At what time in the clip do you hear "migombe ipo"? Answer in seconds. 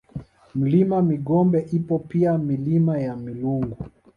1.01-1.99